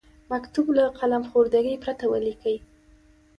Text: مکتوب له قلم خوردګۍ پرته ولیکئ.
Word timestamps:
مکتوب 0.31 0.67
له 0.77 0.83
قلم 0.99 1.23
خوردګۍ 1.29 1.75
پرته 1.83 2.05
ولیکئ. 2.07 2.57